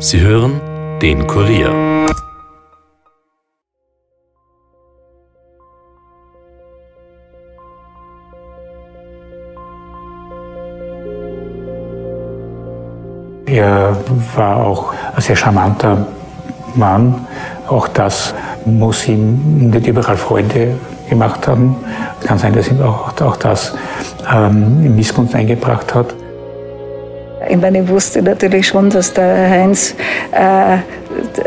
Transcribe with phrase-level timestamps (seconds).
[0.00, 0.60] Sie hören
[1.02, 1.70] den Kurier.
[13.46, 13.96] Er
[14.36, 16.06] war auch ein sehr charmanter
[16.76, 17.26] Mann.
[17.66, 18.34] Auch das
[18.64, 20.78] muss ihm nicht überall Freude
[21.10, 21.74] gemacht haben.
[22.20, 23.74] Es kann sein, dass ihm auch, auch das
[24.32, 26.14] ähm, Missgunst eingebracht hat.
[27.48, 29.94] Ich meine, ich wusste natürlich schon, dass der Heinz
[30.32, 30.78] äh,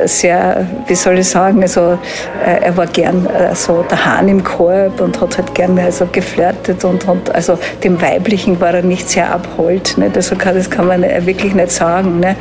[0.07, 1.99] sehr, wie soll ich sagen, also
[2.43, 6.07] äh, er war gern äh, so der Hahn im Korb und hat halt gerne also
[6.11, 9.97] geflirtet und, und also dem Weiblichen war er nicht sehr abhold.
[9.97, 10.15] Nicht?
[10.15, 12.19] Also das kann man wirklich nicht sagen.
[12.19, 12.35] Ne?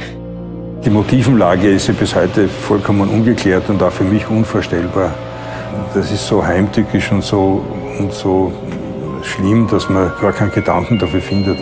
[0.84, 5.10] Die Motivenlage ist ja bis heute vollkommen ungeklärt und auch für mich unvorstellbar.
[5.94, 7.62] Das ist so heimtückisch und so,
[7.98, 8.52] und so
[9.22, 11.58] schlimm, dass man gar keinen Gedanken dafür findet.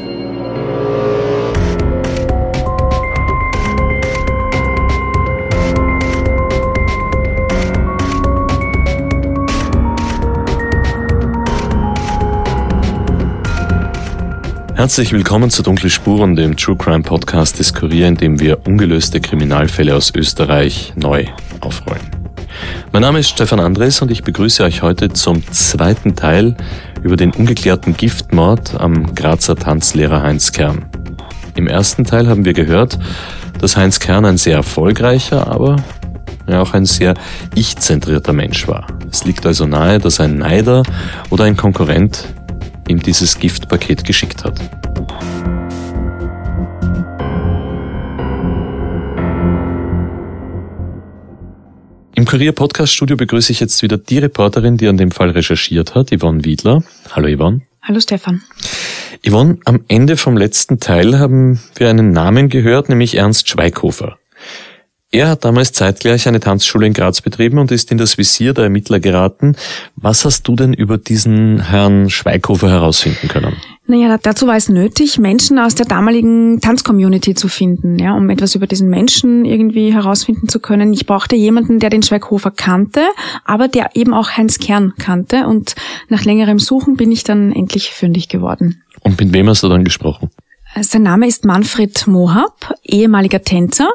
[14.79, 19.21] Herzlich willkommen zu Dunkle Spuren, dem True Crime Podcast des Kurier, in dem wir ungelöste
[19.21, 21.25] Kriminalfälle aus Österreich neu
[21.61, 22.07] aufrollen.
[22.93, 26.57] Mein Name ist Stefan Andres und ich begrüße euch heute zum zweiten Teil
[27.03, 30.85] über den ungeklärten Giftmord am Grazer Tanzlehrer Heinz Kern.
[31.57, 33.01] Im ersten Teil haben wir gehört,
[33.61, 35.83] dass Heinz Kern ein sehr erfolgreicher, aber
[36.47, 37.15] ja auch ein sehr
[37.57, 38.87] ich-zentrierter Mensch war.
[39.11, 40.85] Es liegt also nahe, dass ein Neider
[41.31, 42.29] oder ein Konkurrent
[42.89, 44.59] ihm dieses Giftpaket geschickt hat.
[52.15, 55.95] Im Kurier Podcast Studio begrüße ich jetzt wieder die Reporterin, die an dem Fall recherchiert
[55.95, 56.83] hat, Yvonne Wiedler.
[57.13, 57.61] Hallo Yvonne.
[57.81, 58.43] Hallo Stefan.
[59.25, 64.18] Yvonne, am Ende vom letzten Teil haben wir einen Namen gehört, nämlich Ernst Schweighofer.
[65.11, 68.65] Er hat damals zeitgleich eine Tanzschule in Graz betrieben und ist in das Visier der
[68.65, 69.57] Ermittler geraten.
[69.97, 73.57] Was hast du denn über diesen Herrn Schweighofer herausfinden können?
[73.87, 78.55] Naja, dazu war es nötig, Menschen aus der damaligen Tanzcommunity zu finden, ja, um etwas
[78.55, 80.93] über diesen Menschen irgendwie herausfinden zu können.
[80.93, 83.01] Ich brauchte jemanden, der den Schweighofer kannte,
[83.47, 85.75] aber der eben auch Heinz Kern kannte und
[86.11, 88.83] nach längerem Suchen bin ich dann endlich fündig geworden.
[89.01, 90.29] Und mit wem hast du dann gesprochen?
[90.83, 93.89] Sein Name ist Manfred Mohab, ehemaliger Tänzer,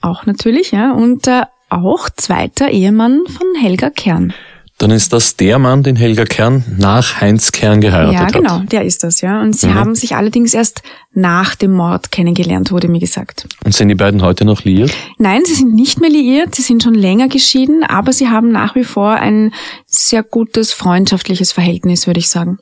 [0.00, 4.32] auch natürlich, ja, und äh, auch zweiter Ehemann von Helga Kern.
[4.80, 8.34] Dann ist das der Mann, den Helga Kern nach Heinz Kern geheiratet hat.
[8.34, 8.72] Ja, genau, hat.
[8.72, 9.42] der ist das, ja.
[9.42, 9.74] Und sie mhm.
[9.74, 10.80] haben sich allerdings erst
[11.12, 13.46] nach dem Mord kennengelernt, wurde mir gesagt.
[13.62, 14.90] Und sind die beiden heute noch liiert?
[15.18, 18.74] Nein, sie sind nicht mehr liiert, sie sind schon länger geschieden, aber sie haben nach
[18.74, 19.52] wie vor ein
[19.84, 22.58] sehr gutes freundschaftliches Verhältnis, würde ich sagen.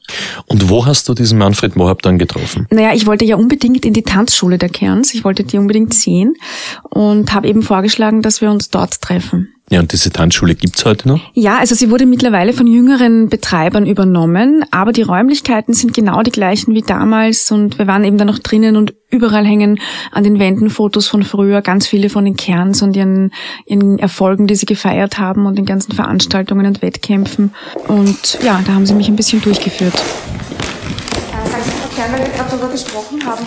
[0.46, 2.66] Und wo hast du diesen Manfred Mohab dann getroffen?
[2.70, 6.34] Naja, ich wollte ja unbedingt in die Tanzschule der Kerns, ich wollte die unbedingt sehen
[6.82, 9.54] und habe eben vorgeschlagen, dass wir uns dort treffen.
[9.70, 11.20] Ja, und diese Tanzschule gibt's heute noch?
[11.34, 16.30] Ja, also sie wurde mittlerweile von jüngeren Betreibern übernommen, aber die Räumlichkeiten sind genau die
[16.30, 19.78] gleichen wie damals und wir waren eben da noch drinnen und überall hängen
[20.10, 23.32] an den Wänden Fotos von früher, ganz viele von den Kerns und ihren,
[23.66, 27.54] ihren Erfolgen, die sie gefeiert haben und den ganzen Veranstaltungen und Wettkämpfen.
[27.88, 29.94] Und ja, da haben sie mich ein bisschen durchgeführt.
[29.94, 33.46] Äh, sagen Sie, Frau Kern, weil wir gerade darüber gesprochen haben,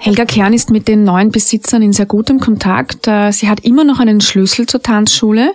[0.00, 3.08] Helga Kern ist mit den neuen Besitzern in sehr gutem Kontakt.
[3.08, 5.52] Äh, sie hat immer noch einen Schlüssel zur Tanzschule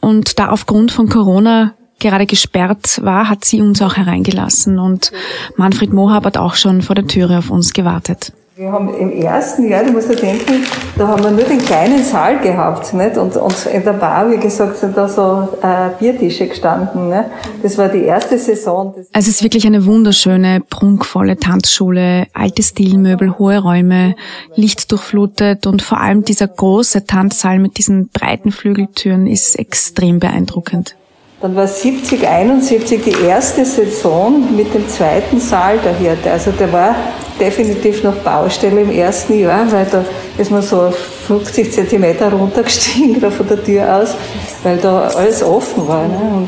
[0.00, 5.12] und da aufgrund von Corona gerade gesperrt war, hat sie uns auch hereingelassen und
[5.56, 8.32] Manfred Mohab hat auch schon vor der Türe auf uns gewartet.
[8.54, 10.62] Wir haben im ersten Jahr, du musst dir denken,
[10.98, 13.16] da haben wir nur den kleinen Saal gehabt, nicht?
[13.16, 17.08] Und, und in der Bar, wie gesagt, sind da so äh, Biertische gestanden.
[17.08, 17.30] Ne?
[17.62, 18.94] Das war die erste Saison.
[18.94, 24.16] Also es ist wirklich eine wunderschöne, prunkvolle Tanzschule, alte Stilmöbel, hohe Räume,
[24.54, 30.94] lichtdurchflutet und vor allem dieser große Tanzsaal mit diesen breiten Flügeltüren ist extrem beeindruckend.
[31.42, 36.30] Dann war 70, 71 die erste Saison mit dem zweiten Saal der Hirte.
[36.30, 36.94] Also der war
[37.40, 40.04] definitiv noch Baustelle im ersten Jahr, weil da
[40.38, 40.92] ist man so
[41.26, 44.14] 50 Zentimeter runtergestiegen da von der Tür aus,
[44.62, 46.06] weil da alles offen war.
[46.06, 46.46] Ne?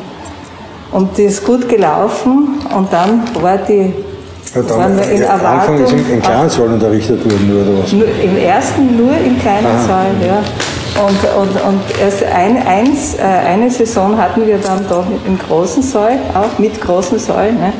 [0.92, 3.92] Und, und die ist gut gelaufen und dann war die
[4.54, 5.74] ja, dann, waren wir in Erwartung.
[5.74, 7.92] Anfang ist im, im kleinen Saal unterrichtet worden, nur oder was?
[7.92, 9.86] Nur, Im ersten nur im kleinen.
[9.88, 10.40] Saal, ja.
[10.96, 15.82] Und, und, und erst ein, eins, äh, eine Saison hatten wir dann da im großen
[15.82, 17.52] Saal, auch mit großen Saal.
[17.52, 17.72] Ne?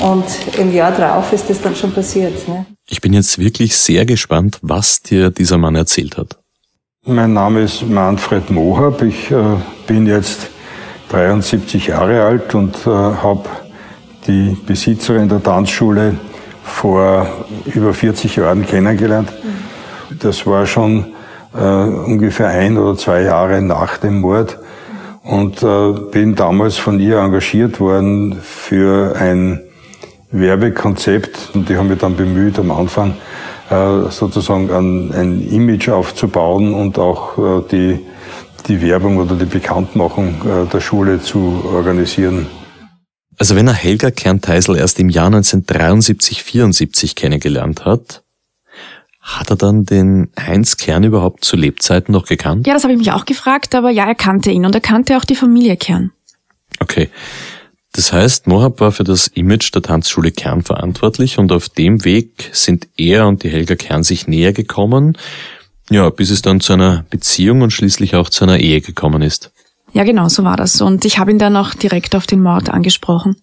[0.00, 0.24] Und
[0.56, 2.46] im Jahr darauf ist das dann schon passiert.
[2.46, 2.66] Ne?
[2.88, 6.38] Ich bin jetzt wirklich sehr gespannt, was dir dieser Mann erzählt hat.
[7.04, 9.02] Mein Name ist Manfred Mohab.
[9.02, 9.56] Ich äh,
[9.88, 10.50] bin jetzt
[11.08, 13.48] 73 Jahre alt und äh, habe
[14.28, 16.14] die Besitzerin der Tanzschule
[16.62, 17.26] vor
[17.74, 19.32] über 40 Jahren kennengelernt.
[20.20, 21.06] Das war schon
[21.54, 24.58] äh, ungefähr ein oder zwei Jahre nach dem Mord
[25.22, 29.60] und äh, bin damals von ihr engagiert worden für ein
[30.30, 33.14] Werbekonzept und die haben mich dann bemüht am Anfang
[33.70, 37.98] äh, sozusagen ein, ein, Image aufzubauen und auch äh, die,
[38.68, 42.46] die Werbung oder die Bekanntmachung äh, der Schule zu organisieren.
[43.38, 48.22] Also wenn er Helga Kernteisel erst im Jahr 1973, 74 kennengelernt hat,
[49.20, 52.66] hat er dann den Heinz Kern überhaupt zu Lebzeiten noch gekannt?
[52.66, 55.16] Ja, das habe ich mich auch gefragt, aber ja, er kannte ihn und er kannte
[55.16, 56.12] auch die Familie Kern.
[56.78, 57.10] Okay.
[57.92, 62.50] Das heißt, Mohab war für das Image der Tanzschule Kern verantwortlich und auf dem Weg
[62.52, 65.18] sind er und die Helga Kern sich näher gekommen,
[65.90, 69.50] ja, bis es dann zu einer Beziehung und schließlich auch zu einer Ehe gekommen ist.
[69.92, 70.80] Ja, genau, so war das.
[70.80, 73.36] Und ich habe ihn dann auch direkt auf den Mord angesprochen.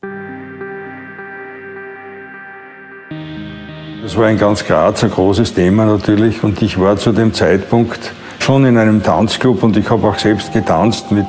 [4.08, 8.14] Das war in ganz Graz ein großes Thema natürlich und ich war zu dem Zeitpunkt
[8.40, 11.26] schon in einem Tanzclub und ich habe auch selbst getanzt mit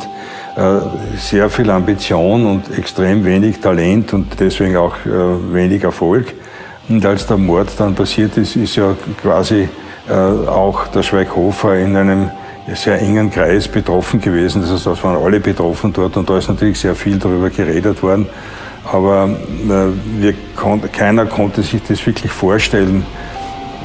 [0.54, 0.78] äh,
[1.16, 6.32] sehr viel Ambition und extrem wenig Talent und deswegen auch äh, wenig Erfolg.
[6.88, 9.68] Und als der Mord dann passiert ist, ist ja quasi
[10.08, 10.12] äh,
[10.48, 12.30] auch der Schweighofer in einem
[12.74, 14.62] sehr engen Kreis betroffen gewesen.
[14.62, 18.00] Das heißt, es waren alle betroffen dort und da ist natürlich sehr viel darüber geredet
[18.04, 18.28] worden.
[18.90, 19.28] Aber
[20.18, 23.04] wir kon keiner konnte sich das wirklich vorstellen.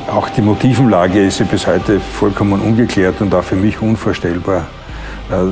[0.08, 4.68] Auch die Motivenlage ist ja bis heute vollkommen ungeklärt und auch für mich unvorstellbar.
[5.30, 5.52] Äh,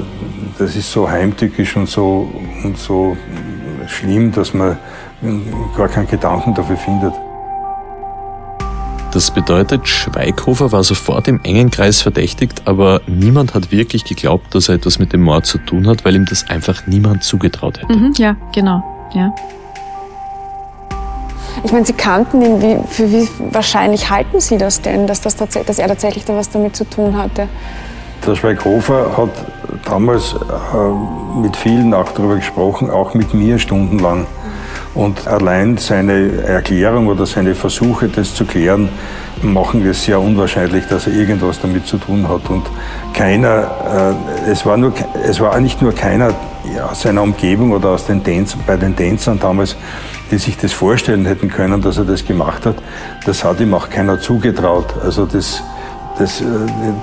[0.57, 2.29] das ist so heimtückisch und so,
[2.63, 3.15] und so
[3.87, 4.77] schlimm, dass man
[5.75, 7.13] gar keinen Gedanken dafür findet.
[9.13, 14.69] Das bedeutet, Schweighofer war sofort im engen Kreis verdächtigt, aber niemand hat wirklich geglaubt, dass
[14.69, 17.93] er etwas mit dem Mord zu tun hat, weil ihm das einfach niemand zugetraut hätte.
[17.93, 18.81] Mhm, ja, genau.
[19.13, 19.33] Ja.
[21.63, 22.61] Ich meine, Sie kannten ihn.
[22.61, 26.49] Wie, für wie wahrscheinlich halten Sie das denn, dass, das dass er tatsächlich da was
[26.49, 27.47] damit zu tun hatte?
[28.25, 29.29] Der Schweighofer hat
[29.85, 34.27] damals äh, mit vielen auch darüber gesprochen, auch mit mir stundenlang.
[34.93, 38.89] Und allein seine Erklärung oder seine Versuche, das zu klären,
[39.41, 42.49] machen es sehr unwahrscheinlich, dass er irgendwas damit zu tun hat.
[42.49, 42.63] Und
[43.13, 44.15] keiner,
[44.45, 44.93] äh, es, war nur,
[45.25, 46.33] es war nicht nur keiner
[46.89, 49.75] aus seiner Umgebung oder aus den Tänz, bei den Tänzern damals,
[50.29, 52.75] die sich das vorstellen hätten können, dass er das gemacht hat.
[53.25, 54.93] Das hat ihm auch keiner zugetraut.
[55.03, 55.63] Also das,
[56.19, 56.45] das, äh,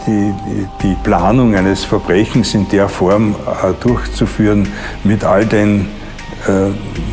[0.06, 0.34] die,
[0.82, 4.68] die Planung eines Verbrechens in der Form äh, durchzuführen
[5.04, 5.88] mit all den
[6.48, 6.72] äh,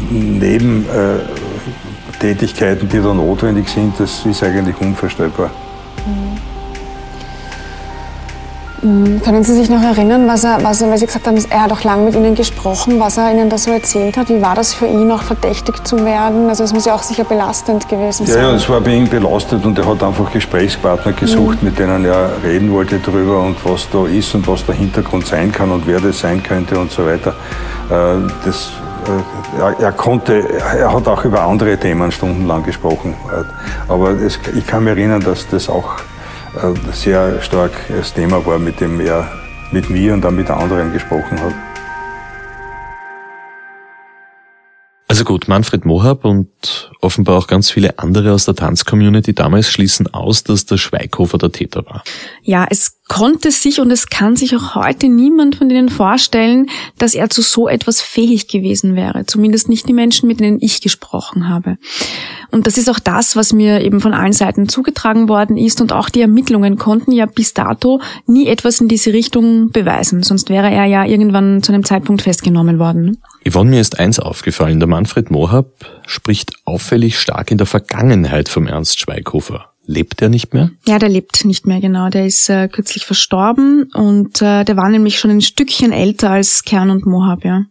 [0.09, 5.51] Nebentätigkeiten, die da notwendig sind, das ist eigentlich unvorstellbar.
[6.05, 6.35] Mhm.
[9.23, 11.71] Können Sie sich noch erinnern, was er, was er, weil Sie gesagt haben, er hat
[11.71, 14.29] auch lange mit Ihnen gesprochen, was er Ihnen da so erzählt hat?
[14.29, 16.49] Wie war das für ihn, auch verdächtigt zu werden?
[16.49, 18.37] Also es muss ja auch sicher belastend gewesen sein.
[18.37, 21.69] Ja, ja, es war bei ihm belastet und er hat einfach Gesprächspartner gesucht, mhm.
[21.69, 25.51] mit denen er reden wollte darüber und was da ist und was der Hintergrund sein
[25.51, 27.33] kann und wer das sein könnte und so weiter.
[27.89, 28.69] Äh, das,
[29.59, 33.15] er, er, konnte, er hat auch über andere Themen stundenlang gesprochen.
[33.31, 35.97] Äh, aber es, ich kann mich erinnern, dass das auch
[36.93, 39.27] sehr stark das Thema war, mit dem er
[39.71, 41.53] mit mir und dann mit anderen gesprochen hat.
[45.15, 50.13] Also gut, Manfred Mohab und offenbar auch ganz viele andere aus der Tanzcommunity damals schließen
[50.13, 52.03] aus, dass der Schweighofer der Täter war.
[52.43, 57.15] Ja, es konnte sich und es kann sich auch heute niemand von denen vorstellen, dass
[57.15, 59.25] er zu so etwas fähig gewesen wäre.
[59.25, 61.77] Zumindest nicht die Menschen, mit denen ich gesprochen habe.
[62.55, 65.81] Und das ist auch das, was mir eben von allen Seiten zugetragen worden ist.
[65.81, 70.23] Und auch die Ermittlungen konnten ja bis dato nie etwas in diese Richtung beweisen.
[70.23, 73.17] Sonst wäre er ja irgendwann zu einem Zeitpunkt festgenommen worden.
[73.45, 74.79] Yvonne, mir ist eins aufgefallen.
[74.79, 75.67] Der Manfred Mohab
[76.07, 79.65] spricht auffällig stark in der Vergangenheit vom Ernst Schweighofer.
[79.85, 80.71] Lebt er nicht mehr?
[80.87, 82.07] Ja, der lebt nicht mehr, genau.
[82.07, 86.63] Der ist äh, kürzlich verstorben und äh, der war nämlich schon ein Stückchen älter als
[86.63, 87.65] Kern und Mohab, ja.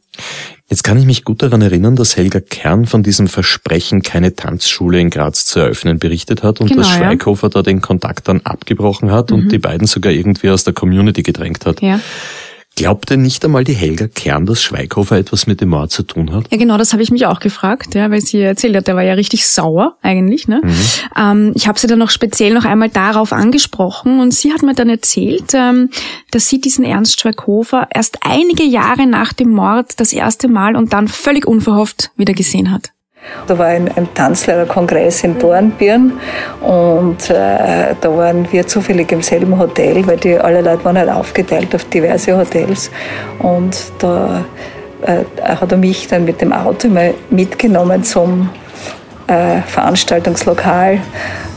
[0.71, 4.99] Jetzt kann ich mich gut daran erinnern, dass Helga Kern von diesem Versprechen, keine Tanzschule
[4.99, 7.51] in Graz zu eröffnen, berichtet hat und genau, dass Schweighofer ja.
[7.51, 9.37] da den Kontakt dann abgebrochen hat mhm.
[9.37, 11.83] und die beiden sogar irgendwie aus der Community gedrängt hat.
[11.83, 12.01] Ja.
[12.77, 16.51] Glaubte nicht einmal die Helga Kern, dass Schweighofer etwas mit dem Mord zu tun hat?
[16.51, 19.05] Ja, genau, das habe ich mich auch gefragt, ja, weil sie erzählt hat, der war
[19.05, 20.49] ja richtig sauer eigentlich.
[20.49, 20.61] Ne?
[20.65, 20.75] Mhm.
[21.17, 24.75] Ähm, ich habe sie dann noch speziell noch einmal darauf angesprochen und sie hat mir
[24.75, 25.91] dann erzählt, ähm,
[26.33, 30.93] dass sie diesen Ernst Schweighofer erst einige Jahre nach dem Mord das erste Mal und
[30.93, 32.94] dann völlig unverhofft wieder gesehen hat.
[33.47, 36.13] Da war ein, ein Tanzlehrerkongress in Dornbirn
[36.61, 41.11] und äh, da waren wir zufällig im selben Hotel, weil die alle Leute waren halt
[41.11, 42.91] aufgeteilt auf diverse Hotels
[43.39, 44.45] und da
[45.03, 48.49] äh, hat er mich dann mit dem Auto mal mitgenommen zum
[49.27, 50.99] äh, Veranstaltungslokal.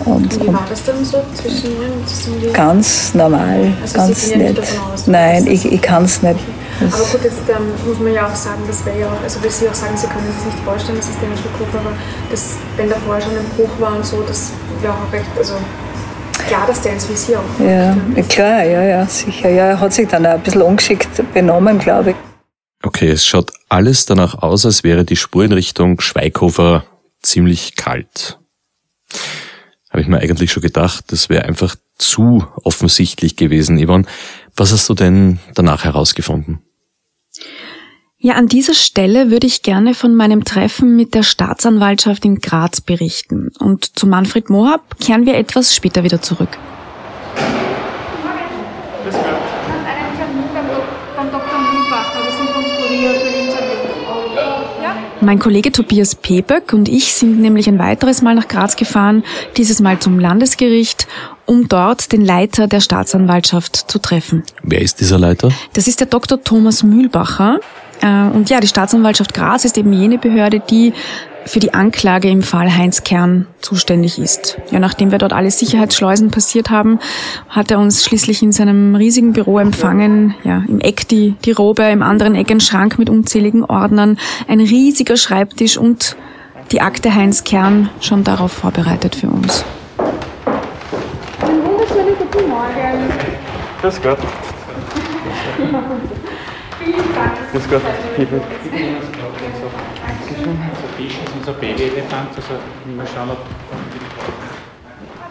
[0.06, 2.54] Und, Wie war das dann so zwischen Ihnen?
[2.54, 4.62] Ganz normal, Also ganz Sie nett.
[5.06, 6.40] Nein, ich, ich kann es nicht.
[6.80, 9.68] Aber gut, jetzt ähm, muss man ja auch sagen, das wäre ja, also will Sie
[9.68, 11.94] auch sagen, Sie können sich nicht vorstellen, dass es den Schluck aber
[12.30, 15.56] das, wenn davor schon ein Bruch war und so, das wäre auch recht, also
[16.48, 17.96] klar, dass der ins Visier auch Ja,
[18.30, 19.50] klar, ja, ja, sicher.
[19.50, 22.16] Ja, er hat sich dann auch ein bisschen ungeschickt benommen, glaube ich.
[22.84, 26.86] Okay, es schaut alles danach aus, als wäre die Spur in Richtung Schweighofer
[27.22, 28.40] ziemlich kalt.
[29.90, 34.06] Habe ich mir eigentlich schon gedacht, das wäre einfach zu offensichtlich gewesen, Yvonne.
[34.56, 36.62] Was hast du denn danach herausgefunden?
[38.20, 42.82] Ja, an dieser Stelle würde ich gerne von meinem Treffen mit der Staatsanwaltschaft in Graz
[42.82, 43.52] berichten.
[43.60, 46.58] Und zu Manfred Mohab kehren wir etwas später wieder zurück.
[55.22, 59.24] Mein Kollege Tobias Peböck und ich sind nämlich ein weiteres Mal nach Graz gefahren,
[59.58, 61.08] dieses Mal zum Landesgericht,
[61.46, 64.42] um dort den Leiter der Staatsanwaltschaft zu treffen.
[64.64, 65.52] Wer ist dieser Leiter?
[65.74, 66.44] Das ist der Dr.
[66.44, 67.60] Thomas Mühlbacher.
[68.02, 70.94] Äh, Und ja, die Staatsanwaltschaft Graz ist eben jene Behörde, die
[71.48, 74.58] für die Anklage im Fall Heinz Kern zuständig ist.
[74.70, 77.00] Ja, nachdem wir dort alle Sicherheitsschleusen passiert haben,
[77.48, 80.36] hat er uns schließlich in seinem riesigen Büro empfangen.
[80.44, 84.60] Ja, im Eck die, die Robe, im anderen Eck ein Schrank mit unzähligen Ordnern, ein
[84.60, 86.18] riesiger Schreibtisch und
[86.72, 89.64] die Akte Heinz Kern schon darauf vorbereitet für uns.
[93.82, 94.18] Grüß Gott.
[95.58, 96.27] Grüß Gott.
[97.54, 97.62] Ob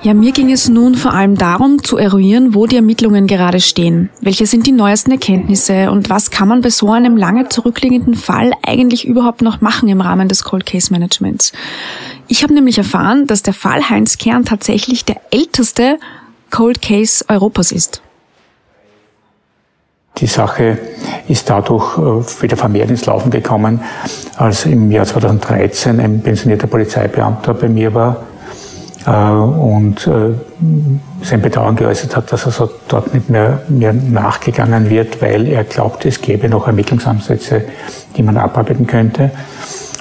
[0.02, 4.10] Ja, mir ging es nun vor allem darum, zu eruieren, wo die Ermittlungen gerade stehen.
[4.20, 8.52] Welche sind die neuesten Erkenntnisse und was kann man bei so einem lange zurückliegenden Fall
[8.64, 11.52] eigentlich überhaupt noch machen im Rahmen des Cold Case Managements?
[12.28, 15.98] Ich habe nämlich erfahren, dass der Fall Heinz Kern tatsächlich der älteste
[16.50, 18.00] Cold Case Europas ist.
[20.18, 20.78] Die Sache
[21.28, 23.80] ist dadurch äh, wieder vermehrt ins Laufen gekommen,
[24.36, 28.24] als im Jahr 2013 ein pensionierter Polizeibeamter bei mir war
[29.06, 30.32] äh, und äh,
[31.22, 36.06] sein Bedauern geäußert hat, dass also dort nicht mehr, mehr nachgegangen wird, weil er glaubt,
[36.06, 37.64] es gäbe noch Ermittlungsansätze,
[38.16, 39.30] die man abarbeiten könnte.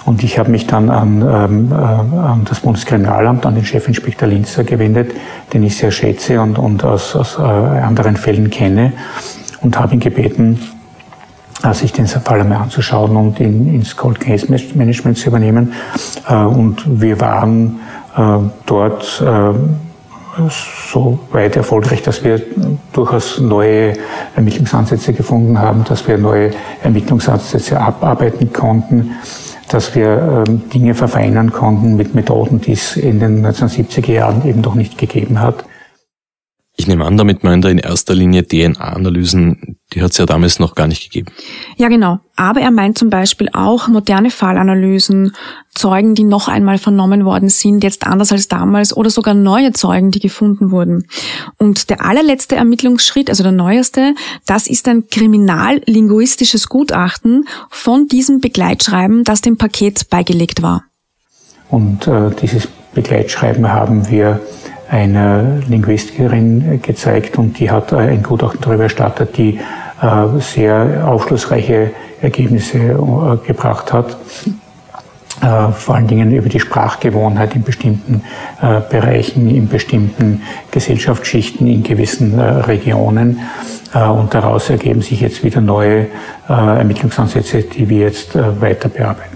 [0.05, 4.63] Und ich habe mich dann an, ähm, äh, an das Bundeskriminalamt, an den Chefinspektor Linzer
[4.63, 5.11] gewendet,
[5.51, 8.93] den ich sehr schätze und, und aus, aus anderen Fällen kenne
[9.65, 10.59] und habe ihn gebeten,
[11.63, 15.73] äh, sich den Fall einmal anzuschauen und ihn ins Cold Case Management zu übernehmen.
[16.29, 17.79] Äh, Und wir waren
[18.15, 19.23] äh, dort
[20.91, 22.41] so weit erfolgreich, dass wir
[22.91, 23.93] durchaus neue
[24.35, 26.51] Ermittlungsansätze gefunden haben, dass wir neue
[26.83, 29.11] Ermittlungsansätze abarbeiten konnten,
[29.69, 34.59] dass wir ähm, Dinge verfeinern konnten mit Methoden, die es in den 1970er Jahren eben
[34.59, 35.63] noch nicht gegeben hat.
[36.77, 40.59] Ich nehme an, damit meint er in erster Linie DNA-Analysen, die hat es ja damals
[40.59, 41.31] noch gar nicht gegeben.
[41.77, 42.19] Ja, genau.
[42.35, 45.31] Aber er meint zum Beispiel auch moderne Fallanalysen,
[45.73, 50.11] Zeugen, die noch einmal vernommen worden sind, jetzt anders als damals, oder sogar neue Zeugen,
[50.11, 51.07] die gefunden wurden.
[51.57, 54.13] Und der allerletzte Ermittlungsschritt, also der neueste,
[54.45, 60.83] das ist ein kriminallinguistisches Gutachten von diesem Begleitschreiben, das dem Paket beigelegt war.
[61.69, 64.41] Und äh, dieses Begleitschreiben haben wir
[64.89, 69.59] einer Linguistikerin gezeigt und die hat ein Gutachten darüber erstattet, die
[70.01, 74.17] äh, sehr aufschlussreiche Ergebnisse äh, gebracht hat.
[75.41, 78.21] Äh, vor allen Dingen über die Sprachgewohnheit in bestimmten
[78.61, 83.41] äh, Bereichen, in bestimmten Gesellschaftsschichten, in gewissen äh, Regionen.
[83.93, 86.07] Äh, und daraus ergeben sich jetzt wieder neue
[86.47, 89.35] äh, Ermittlungsansätze, die wir jetzt äh, weiter bearbeiten.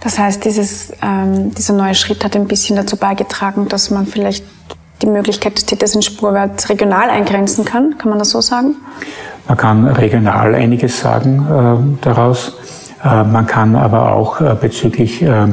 [0.00, 4.44] Das heißt, dieses, ähm, dieser neue Schritt hat ein bisschen dazu beigetragen, dass man vielleicht
[5.02, 7.98] die Möglichkeit des Täters in Spurwert regional eingrenzen kann.
[7.98, 8.76] Kann man das so sagen?
[9.48, 12.56] Man kann regional einiges sagen äh, daraus.
[13.04, 15.46] Äh, man kann aber auch äh, bezüglich äh,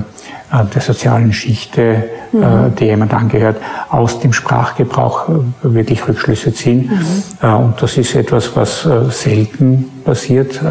[0.73, 2.75] der sozialen Schichte, mhm.
[2.75, 3.57] der jemand angehört,
[3.89, 5.33] aus dem Sprachgebrauch äh,
[5.63, 6.91] wirklich Rückschlüsse ziehen.
[6.91, 7.47] Mhm.
[7.47, 10.61] Äh, und das ist etwas, was äh, selten passiert,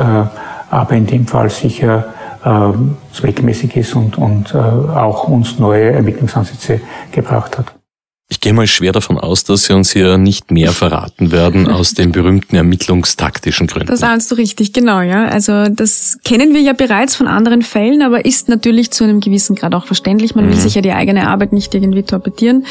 [0.71, 2.07] aber in dem Fall sicher
[3.13, 6.81] zweckmäßig ist und, und auch uns neue Ermittlungsansätze
[7.13, 7.73] gebracht hat.
[8.33, 11.93] Ich gehe mal schwer davon aus, dass Sie uns hier nicht mehr verraten werden aus
[11.93, 13.89] den berühmten ermittlungstaktischen Gründen.
[13.89, 15.27] Das ahnst du richtig, genau, ja.
[15.27, 19.55] Also das kennen wir ja bereits von anderen Fällen, aber ist natürlich zu einem gewissen
[19.55, 20.35] Grad auch verständlich.
[20.35, 20.61] Man will mhm.
[20.61, 22.65] sich ja die eigene Arbeit nicht irgendwie torpedieren,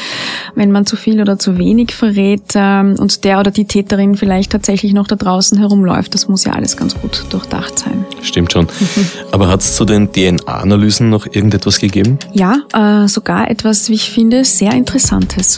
[0.56, 4.50] wenn man zu viel oder zu wenig verrät ähm, und der oder die Täterin vielleicht
[4.50, 6.12] tatsächlich noch da draußen herumläuft.
[6.14, 8.04] Das muss ja alles ganz gut durchdacht sein.
[8.22, 8.64] Stimmt schon.
[8.64, 9.06] Mhm.
[9.30, 12.18] Aber hat es zu den DNA-Analysen noch irgendetwas gegeben?
[12.32, 15.51] Ja, äh, sogar etwas, wie ich finde, sehr Interessantes.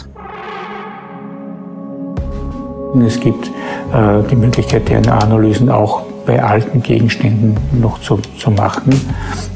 [3.01, 8.93] Es gibt äh, die Möglichkeit, DNA-Analysen auch bei alten Gegenständen noch zu, zu machen,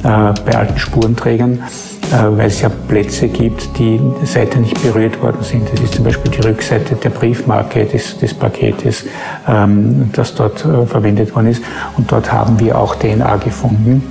[0.03, 1.63] äh, bei alten Spurenträgern,
[2.11, 5.71] äh, weil es ja Plätze gibt, die seither nicht berührt worden sind.
[5.71, 9.05] Das ist zum Beispiel die Rückseite der Briefmarke des, des Paketes,
[9.47, 11.63] ähm, das dort äh, verwendet worden ist.
[11.97, 14.03] Und dort haben wir auch DNA gefunden.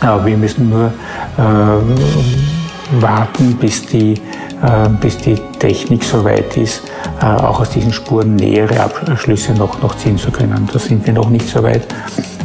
[0.00, 0.92] wir müssen nur
[3.00, 4.14] warten, bis die
[5.00, 6.82] bis die Technik so weit ist,
[7.20, 10.68] auch aus diesen Spuren nähere Abschlüsse noch, noch ziehen zu können.
[10.72, 11.86] Da sind wir noch nicht so weit,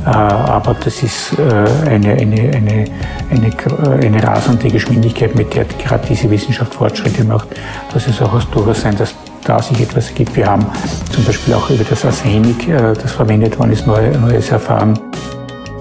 [0.06, 2.86] äh, aber das ist eine, eine, eine,
[3.30, 7.48] eine, eine rasende Geschwindigkeit, mit der gerade diese Wissenschaft Fortschritte macht,
[7.94, 9.14] dass es auch durchaus sein, dass
[9.44, 10.36] da sich etwas ergibt.
[10.36, 10.66] Wir haben
[11.12, 14.98] zum Beispiel auch über das Arsenik, das verwendet worden ist, Neues erfahren.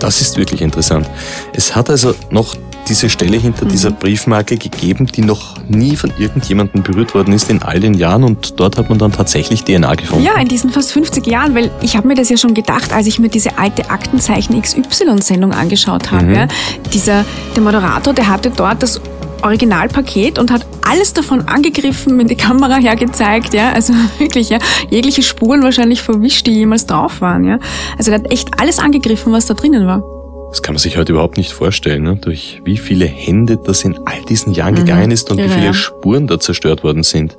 [0.01, 1.09] Das ist wirklich interessant.
[1.53, 2.57] Es hat also noch
[2.89, 3.71] diese Stelle hinter mhm.
[3.71, 8.25] dieser Briefmarke gegeben, die noch nie von irgendjemandem berührt worden ist in all den Jahren
[8.25, 10.25] und dort hat man dann tatsächlich DNA gefunden.
[10.25, 13.07] Ja, in diesen fast 50 Jahren, weil ich habe mir das ja schon gedacht, als
[13.07, 16.25] ich mir diese alte Aktenzeichen XY-Sendung angeschaut habe.
[16.25, 16.35] Mhm.
[16.35, 16.49] Ja,
[16.93, 17.25] dieser,
[17.55, 19.01] der Moderator, der hatte dort das
[19.43, 24.59] Originalpaket und hat alles davon angegriffen, in die Kamera hergezeigt, ja, also wirklich, ja,
[24.91, 27.59] jegliche Spuren wahrscheinlich verwischt, die jemals drauf waren, ja.
[27.99, 30.03] Also er hat echt alles angegriffen, was da drinnen war.
[30.53, 32.19] Das kann man sich heute überhaupt nicht vorstellen, ne?
[32.21, 34.81] durch wie viele Hände das in all diesen Jahren mhm.
[34.81, 35.73] gegangen ist und ja, wie viele ja.
[35.73, 37.39] Spuren da zerstört worden sind.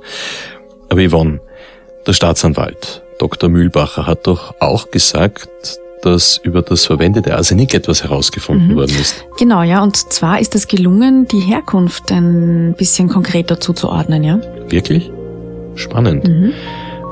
[0.88, 1.40] Aber Yvonne,
[2.08, 3.48] der Staatsanwalt Dr.
[3.48, 5.48] Mühlbacher hat doch auch gesagt,
[6.02, 8.76] dass über das verwendete Arsenik etwas herausgefunden mhm.
[8.76, 9.24] worden ist.
[9.38, 14.40] Genau, ja, und zwar ist es gelungen, die Herkunft ein bisschen konkreter zuzuordnen, ja.
[14.68, 15.12] Wirklich?
[15.76, 16.26] Spannend.
[16.26, 16.52] Mhm.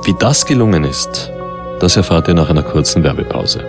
[0.05, 1.31] Wie das gelungen ist,
[1.79, 3.65] das erfahrt ihr nach einer kurzen Werbepause.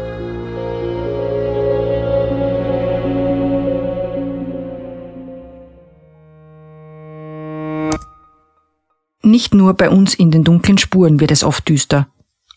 [9.24, 12.08] Nicht nur bei uns in den dunklen Spuren wird es oft düster.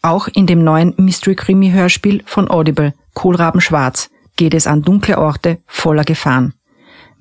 [0.03, 6.05] Auch in dem neuen Mystery-Krimi-Hörspiel von Audible, Kohlraben Schwarz, geht es an dunkle Orte voller
[6.05, 6.55] Gefahren.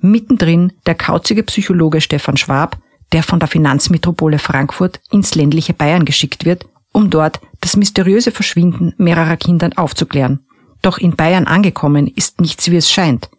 [0.00, 2.78] Mittendrin der kauzige Psychologe Stefan Schwab,
[3.12, 8.94] der von der Finanzmetropole Frankfurt ins ländliche Bayern geschickt wird, um dort das mysteriöse Verschwinden
[8.98, 10.40] mehrerer Kindern aufzuklären.
[10.82, 13.30] Doch in Bayern angekommen ist nichts wie es scheint.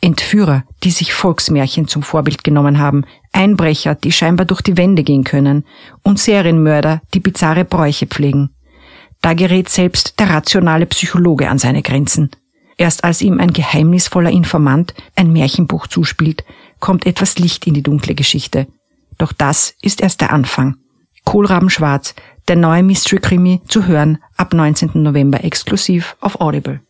[0.00, 3.04] Entführer, die sich Volksmärchen zum Vorbild genommen haben,
[3.36, 5.64] Einbrecher, die scheinbar durch die Wände gehen können,
[6.02, 8.50] und Serienmörder, die bizarre Bräuche pflegen.
[9.20, 12.30] Da gerät selbst der rationale Psychologe an seine Grenzen.
[12.78, 16.44] Erst als ihm ein geheimnisvoller Informant ein Märchenbuch zuspielt,
[16.80, 18.66] kommt etwas Licht in die dunkle Geschichte.
[19.18, 20.76] Doch das ist erst der Anfang.
[21.24, 22.14] Kohlraben Schwarz,
[22.48, 24.90] der neue Mystery-Krimi, zu hören ab 19.
[25.02, 26.80] November exklusiv auf Audible.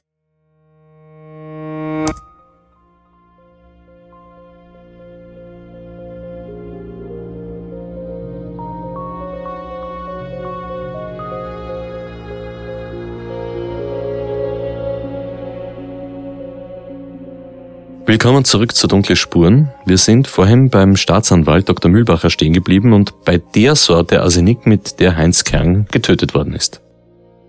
[18.08, 19.72] Willkommen zurück zu Dunkle Spuren.
[19.84, 21.90] Wir sind vorhin beim Staatsanwalt Dr.
[21.90, 26.80] Mühlbacher stehen geblieben und bei der Sorte Arsenik, mit der Heinz Kern getötet worden ist.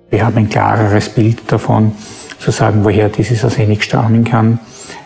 [0.10, 1.91] Wir haben ein klareres Bild davon,
[2.39, 4.60] zu sagen, woher dieses Arsenik stammen kann,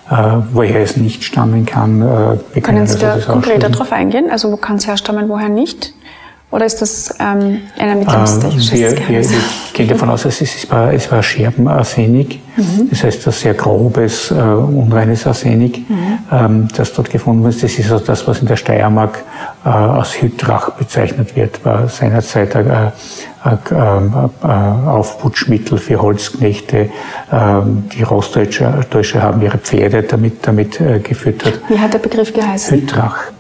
[0.10, 0.14] äh,
[0.54, 2.02] woher es nicht stammen kann.
[2.02, 4.30] Äh, können Sie da konkreter darauf eingehen?
[4.32, 5.94] Also wo kann es herstammen, woher nicht?
[6.52, 9.40] Oder ist das ähm, ein ermittlungstechnisches äh, wir, wir, wir
[9.74, 12.90] gehen davon aus, es, ist, es war, es war Scherbenarsenik, mhm.
[12.90, 16.20] das heißt das sehr grobes, äh, unreines Arsenik, mhm.
[16.30, 17.56] ähm, das dort gefunden wurde.
[17.56, 19.24] Das ist also das, was in der Steiermark
[19.64, 22.92] äh, als Hydrach bezeichnet wird, war seinerzeit ein
[23.46, 26.90] äh, äh, Aufputschmittel für Holzknechte.
[27.32, 31.62] Ähm, die Rostdeutsche haben ihre Pferde damit, damit äh, gefüttert.
[31.70, 32.78] Wie hat der Begriff geheißen?
[32.78, 33.32] Hydrach.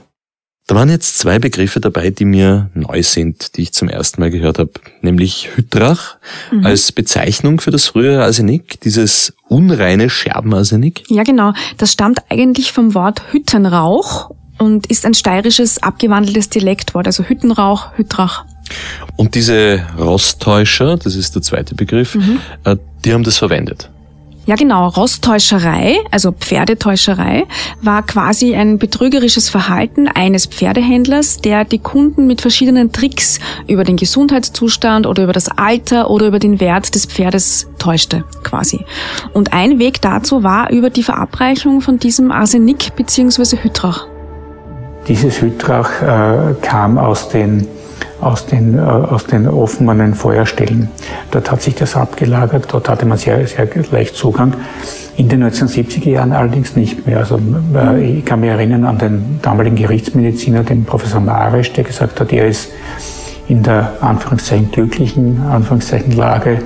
[0.67, 4.31] Da waren jetzt zwei Begriffe dabei, die mir neu sind, die ich zum ersten Mal
[4.31, 4.71] gehört habe,
[5.01, 6.17] nämlich Hydrach
[6.51, 6.65] mhm.
[6.65, 11.03] als Bezeichnung für das frühere Arsenik, dieses unreine Scherbenarsenik.
[11.09, 11.53] Ja, genau.
[11.77, 18.45] Das stammt eigentlich vom Wort Hüttenrauch und ist ein steirisches abgewandeltes Dialektwort, also Hüttenrauch, Hydrach.
[19.17, 22.39] Und diese Rosttäuscher, das ist der zweite Begriff, mhm.
[22.63, 23.89] Äh, die haben das verwendet.
[24.51, 24.89] Ja, genau.
[24.89, 27.45] Rosttäuscherei, also Pferdetäuscherei,
[27.81, 33.95] war quasi ein betrügerisches Verhalten eines Pferdehändlers, der die Kunden mit verschiedenen Tricks über den
[33.95, 38.83] Gesundheitszustand oder über das Alter oder über den Wert des Pferdes täuschte, quasi.
[39.31, 43.55] Und ein Weg dazu war über die Verabreichung von diesem Arsenik bzw.
[43.55, 44.05] Hydrach.
[45.07, 47.69] Dieses Hydrach äh, kam aus den
[48.21, 50.89] aus den, äh, aus den offenen Feuerstellen.
[51.31, 54.53] Dort hat sich das abgelagert, dort hatte man sehr, sehr leicht Zugang.
[55.17, 57.17] In den 1970er Jahren allerdings nicht mehr.
[57.17, 57.39] Also
[57.75, 62.31] äh, ich kann mich erinnern an den damaligen Gerichtsmediziner, den Professor Marisch, der gesagt hat,
[62.31, 62.69] er ist
[63.47, 66.59] in der Anführungszeichen glücklichen Anführungszeichen Lage,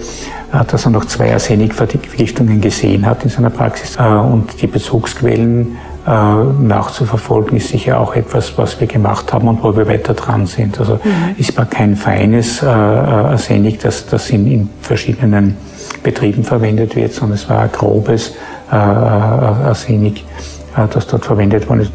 [0.53, 5.94] äh, dass er noch zwei Arsenikvergiftungen gesehen hat in seiner Praxis und die Bezugsquellen äh,
[6.05, 10.79] nachzuverfolgen, ist sicher auch etwas, was wir gemacht haben und wo wir weiter dran sind.
[10.79, 11.35] Also mhm.
[11.39, 15.57] es war kein feines äh, Arsenik, das, das in, in verschiedenen
[16.03, 18.33] Betrieben verwendet wird, sondern es war ein grobes
[18.71, 20.23] äh, Arsenik,
[20.75, 21.91] äh, das dort verwendet worden ist.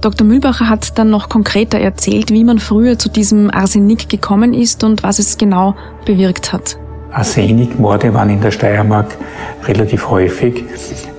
[0.00, 0.26] Dr.
[0.26, 5.02] Mühlbacher hat dann noch konkreter erzählt, wie man früher zu diesem Arsenik gekommen ist und
[5.04, 5.74] was es genau
[6.04, 6.76] bewirkt hat.
[7.12, 9.16] Arsenikmorde waren in der Steiermark
[9.64, 10.64] relativ häufig,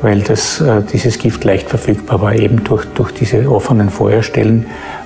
[0.02, 4.66] weil das, äh, dieses Gift leicht verfügbar war, eben durch, durch diese offenen Feuerstellen,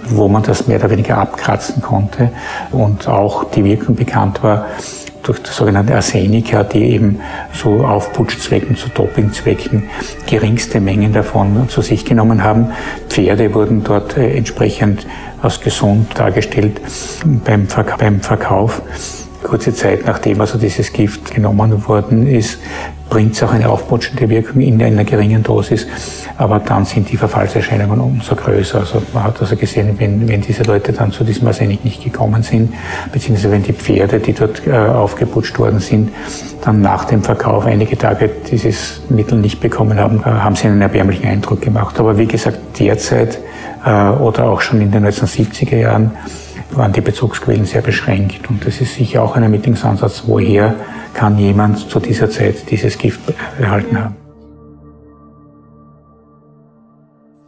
[0.09, 2.31] wo man das mehr oder weniger abkratzen konnte
[2.71, 4.65] und auch die Wirkung bekannt war
[5.27, 7.19] durch das sogenannte Arsenika, die eben
[7.53, 9.89] zu Aufputschzwecken, zu Dopingzwecken
[10.25, 12.71] geringste Mengen davon zu sich genommen haben.
[13.09, 15.05] Pferde wurden dort äh, entsprechend
[15.41, 16.79] als gesund dargestellt
[17.43, 18.81] beim Verkauf
[19.47, 22.59] kurze Zeit nachdem also dieses Gift genommen worden ist,
[23.09, 25.87] bringt es auch eine aufputschende Wirkung in einer geringen Dosis,
[26.37, 28.79] aber dann sind die Verfallserscheinungen umso größer.
[28.79, 32.43] Also man hat also gesehen, wenn, wenn diese Leute dann zu diesem Arsenik nicht gekommen
[32.43, 32.73] sind,
[33.11, 36.11] beziehungsweise wenn die Pferde, die dort äh, aufgeputscht worden sind,
[36.61, 40.81] dann nach dem Verkauf einige Tage dieses Mittel nicht bekommen haben, äh, haben sie einen
[40.81, 41.99] erbärmlichen Eindruck gemacht.
[41.99, 43.39] Aber wie gesagt, derzeit
[43.85, 46.11] äh, oder auch schon in den 1970er Jahren
[46.71, 48.49] waren die Bezugsquellen sehr beschränkt.
[48.49, 50.75] Und das ist sicher auch ein Ermittlungsansatz, woher
[51.13, 53.19] kann jemand zu dieser Zeit dieses Gift
[53.59, 54.15] erhalten haben.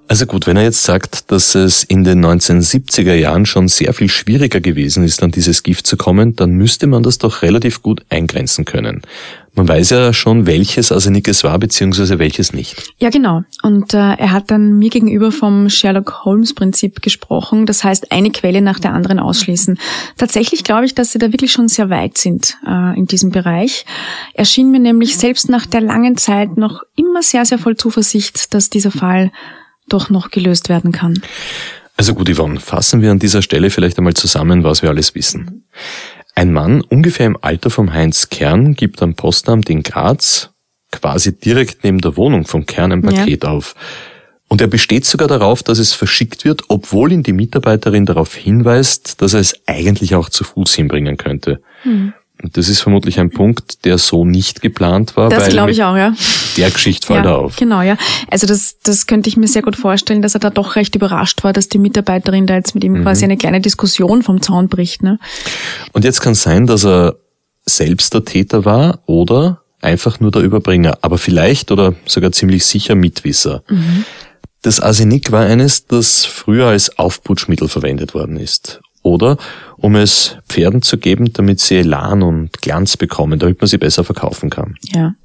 [0.10, 4.10] Also gut, wenn er jetzt sagt, dass es in den 1970er Jahren schon sehr viel
[4.10, 8.04] schwieriger gewesen ist, an dieses Gift zu kommen, dann müsste man das doch relativ gut
[8.10, 9.04] eingrenzen können.
[9.60, 12.94] Man weiß ja schon, welches Arsenik es war, beziehungsweise welches nicht.
[12.98, 13.44] Ja, genau.
[13.62, 17.66] Und äh, er hat dann mir gegenüber vom Sherlock Holmes-Prinzip gesprochen.
[17.66, 19.78] Das heißt, eine Quelle nach der anderen ausschließen.
[20.16, 23.86] Tatsächlich glaube ich, dass sie da wirklich schon sehr weit sind äh, in diesem Bereich.
[24.34, 28.54] Er schien mir nämlich selbst nach der langen Zeit noch immer sehr, sehr voll Zuversicht,
[28.54, 29.30] dass dieser Fall
[29.90, 31.22] doch noch gelöst werden kann.
[31.98, 35.66] Also gut, Yvonne, fassen wir an dieser Stelle vielleicht einmal zusammen, was wir alles wissen.
[36.40, 40.52] Ein Mann, ungefähr im Alter vom Heinz Kern, gibt am Postamt in Graz,
[40.90, 43.50] quasi direkt neben der Wohnung vom Kern, ein Paket ja.
[43.50, 43.76] auf.
[44.48, 49.22] Und er besteht sogar darauf, dass es verschickt wird, obwohl ihn die Mitarbeiterin darauf hinweist,
[49.22, 51.62] dass er es eigentlich auch zu Fuß hinbringen könnte.
[51.84, 52.14] Mhm.
[52.42, 55.30] Das ist vermutlich ein Punkt, der so nicht geplant war.
[55.30, 56.14] Das glaube ich auch, ja.
[56.56, 57.58] Der Geschichte fällt ja, auf.
[57.58, 57.98] Genau, ja.
[58.30, 61.44] Also das, das könnte ich mir sehr gut vorstellen, dass er da doch recht überrascht
[61.44, 63.02] war, dass die Mitarbeiterin da jetzt mit ihm mhm.
[63.04, 65.04] quasi eine kleine Diskussion vom Zaun bricht.
[65.04, 65.20] Ne?
[65.92, 67.18] Und jetzt kann es sein, dass er
[67.66, 72.96] selbst der Täter war oder einfach nur der Überbringer, aber vielleicht oder sogar ziemlich sicher
[72.96, 73.64] Mitwisser.
[73.68, 74.06] Mhm.
[74.62, 79.38] Das Arsenik war eines, das früher als Aufputschmittel verwendet worden ist oder
[79.78, 84.04] um es Pferden zu geben, damit sie Elan und Glanz bekommen, damit man sie besser
[84.04, 84.76] verkaufen kann.
[84.84, 85.16] Ja.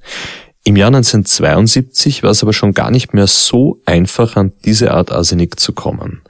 [0.64, 5.12] Im Jahr 1972 war es aber schon gar nicht mehr so einfach, an diese Art
[5.12, 6.22] Arsenik zu kommen.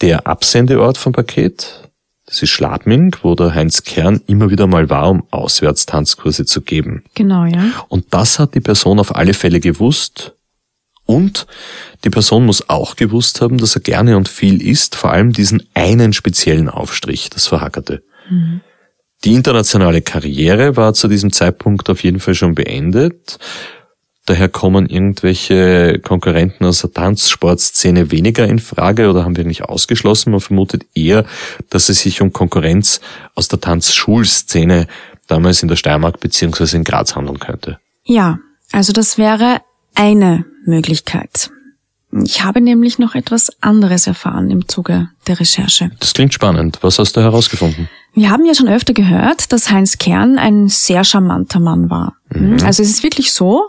[0.00, 1.90] Der Absendeort vom Paket,
[2.26, 7.04] das ist Schladming, wo der Heinz Kern immer wieder mal war, um Auswärtstanzkurse zu geben.
[7.14, 7.84] Genau, ja.
[7.88, 10.34] Und das hat die Person auf alle Fälle gewusst
[11.06, 11.46] und
[12.04, 15.62] die Person muss auch gewusst haben, dass er gerne und viel isst, vor allem diesen
[15.74, 18.02] einen speziellen Aufstrich, das Verhackerte.
[18.28, 18.60] Mhm.
[19.24, 23.38] Die internationale Karriere war zu diesem Zeitpunkt auf jeden Fall schon beendet.
[24.26, 30.30] Daher kommen irgendwelche Konkurrenten aus der Tanzsportszene weniger in Frage oder haben wir nicht ausgeschlossen.
[30.30, 31.26] Man vermutet eher,
[31.68, 33.00] dass es sich um Konkurrenz
[33.34, 34.86] aus der Tanzschulszene
[35.26, 37.78] damals in der Steiermark beziehungsweise in Graz handeln könnte.
[38.04, 38.38] Ja,
[38.72, 39.60] also das wäre
[39.94, 41.50] eine Möglichkeit.
[42.22, 45.90] Ich habe nämlich noch etwas anderes erfahren im Zuge der Recherche.
[45.98, 46.78] Das klingt spannend.
[46.82, 47.88] Was hast du herausgefunden?
[48.16, 52.14] Wir haben ja schon öfter gehört, dass Heinz Kern ein sehr charmanter Mann war.
[52.32, 52.58] Mhm.
[52.64, 53.68] Also es ist wirklich so,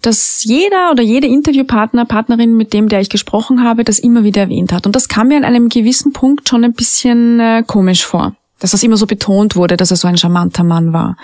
[0.00, 4.42] dass jeder oder jede Interviewpartner, Partnerin, mit dem, der ich gesprochen habe, das immer wieder
[4.42, 4.86] erwähnt hat.
[4.86, 8.70] Und das kam mir an einem gewissen Punkt schon ein bisschen äh, komisch vor, dass
[8.70, 11.16] das immer so betont wurde, dass er so ein charmanter Mann war.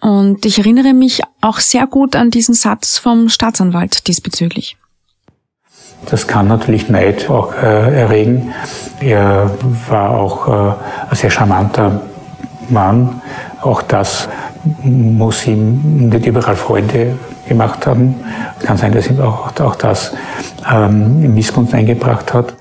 [0.00, 4.76] Und ich erinnere mich auch sehr gut an diesen Satz vom Staatsanwalt diesbezüglich.
[6.06, 8.54] Das kann natürlich Neid auch äh, erregen.
[9.00, 9.50] Er
[9.88, 10.74] war auch äh,
[11.10, 12.02] ein sehr charmanter
[12.68, 13.20] Mann.
[13.60, 14.28] Auch das
[14.82, 18.14] muss ihm nicht überall Freude gemacht haben.
[18.58, 20.14] Es kann sein, dass ihm auch, auch das
[20.70, 22.54] ähm, Missgunst eingebracht hat.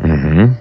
[0.00, 0.56] Mhm.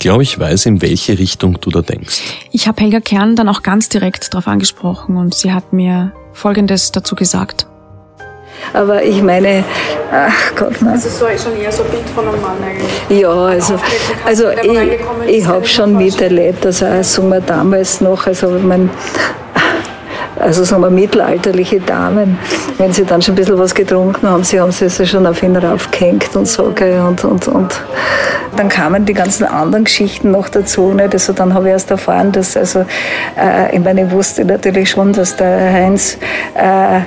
[0.00, 2.22] Ich glaube, ich weiß, in welche Richtung du da denkst.
[2.52, 6.90] Ich habe Helga Kern dann auch ganz direkt darauf angesprochen und sie hat mir Folgendes
[6.90, 7.66] dazu gesagt.
[8.72, 9.62] Aber ich meine,
[10.10, 10.94] ach Gott, nein.
[10.94, 13.20] Also so schon eher so ein Bild von einem Mann eigentlich.
[13.20, 13.78] Ja, also,
[14.24, 18.88] also ich, ich habe schon miterlebt, also sagen wir damals noch, also mein,
[20.38, 22.38] also sagen wir mittelalterliche Damen,
[22.78, 25.56] wenn sie dann schon ein bisschen was getrunken haben, sie haben sich schon auf ihn
[25.56, 27.80] raufgehängt und so, gell, und, und, und
[28.56, 30.92] dann kamen die ganzen anderen Geschichten noch dazu.
[30.92, 31.12] Nicht?
[31.12, 32.80] Also dann habe ich erst erfahren, dass, also,
[33.38, 36.18] äh, ich meine, ich wusste natürlich schon, dass der Heinz
[36.54, 37.00] äh,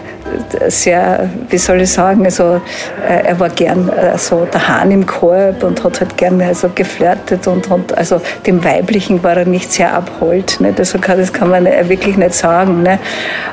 [0.67, 2.61] sehr, wie soll ich sagen, also
[3.07, 6.69] äh, er war gern äh, so der Hahn im Korb und hat halt gerne also
[6.73, 10.59] geflirtet und, und also dem Weiblichen war er nicht sehr abhold.
[10.59, 10.79] Nicht?
[10.79, 12.83] Also das kann man wirklich nicht sagen.
[12.83, 12.99] Nicht?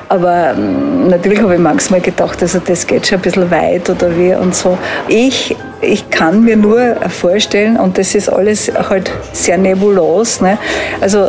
[0.09, 4.16] Aber ähm, natürlich habe ich manchmal gedacht, also das geht schon ein bisschen weit oder
[4.16, 4.77] wie und so.
[5.09, 10.59] Ich ich kann mir nur vorstellen, und das ist alles halt sehr nebulos, ne?
[11.01, 11.29] also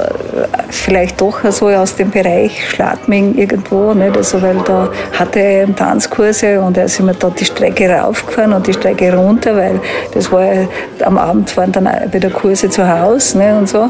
[0.69, 4.17] vielleicht doch so aus dem Bereich Schladming irgendwo, nicht?
[4.17, 8.67] Also, weil da hatte er Tanzkurse und er ist immer da die Strecke raufgefahren und
[8.67, 9.79] die Strecke runter, weil
[10.13, 10.67] das war
[11.03, 13.57] am Abend waren dann wieder Kurse zu Hause ne?
[13.57, 13.89] und so.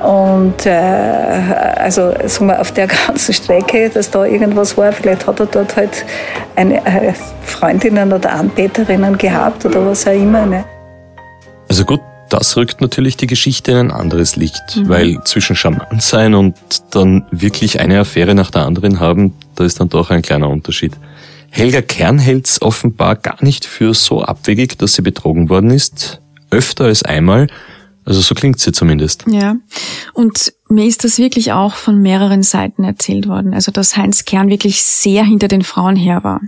[0.00, 0.70] Und äh,
[1.76, 5.76] also sagen wir, auf der ganzen Strecke, dass da irgendwas war, vielleicht hat er dort
[5.76, 6.04] halt
[6.56, 7.12] eine äh,
[7.44, 10.46] Freundinnen oder Anbeterinnen gehabt oder was auch immer.
[10.46, 10.64] Ne?
[11.68, 14.88] Also gut, das rückt natürlich die Geschichte in ein anderes Licht, mhm.
[14.88, 16.56] weil zwischen charmant sein und
[16.90, 20.92] dann wirklich eine Affäre nach der anderen haben, da ist dann doch ein kleiner Unterschied.
[21.50, 26.20] Helga Kern hält's offenbar gar nicht für so abwegig, dass sie betrogen worden ist.
[26.50, 27.46] Öfter als einmal
[28.04, 29.24] also so klingt sie zumindest.
[29.26, 29.56] Ja.
[30.12, 33.54] Und mir ist das wirklich auch von mehreren Seiten erzählt worden.
[33.54, 36.40] Also dass Heinz Kern wirklich sehr hinter den Frauen her war.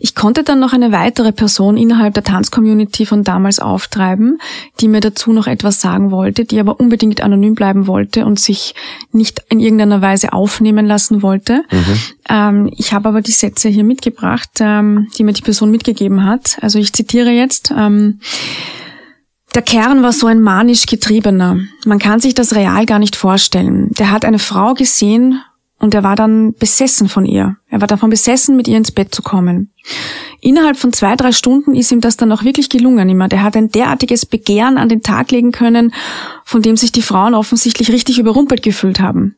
[0.00, 4.38] Ich konnte dann noch eine weitere Person innerhalb der Tanzcommunity von damals auftreiben,
[4.80, 8.74] die mir dazu noch etwas sagen wollte, die aber unbedingt anonym bleiben wollte und sich
[9.12, 11.62] nicht in irgendeiner Weise aufnehmen lassen wollte.
[11.70, 11.98] Mhm.
[12.28, 16.58] Ähm, ich habe aber die Sätze hier mitgebracht, ähm, die mir die Person mitgegeben hat.
[16.62, 17.72] Also ich zitiere jetzt.
[17.76, 18.20] Ähm,
[19.54, 21.58] der Kern war so ein manisch getriebener.
[21.86, 23.90] Man kann sich das real gar nicht vorstellen.
[23.92, 25.40] Der hat eine Frau gesehen
[25.78, 27.56] und er war dann besessen von ihr.
[27.68, 29.72] Er war davon besessen, mit ihr ins Bett zu kommen.
[30.40, 33.08] Innerhalb von zwei, drei Stunden ist ihm das dann auch wirklich gelungen.
[33.08, 33.28] Immer.
[33.28, 35.94] Der hat ein derartiges Begehren an den Tag legen können,
[36.44, 39.36] von dem sich die Frauen offensichtlich richtig überrumpelt gefühlt haben.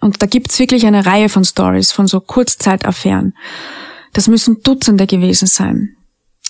[0.00, 3.34] Und da gibt's wirklich eine Reihe von Stories, von so Kurzzeitaffären.
[4.12, 5.95] Das müssen Dutzende gewesen sein.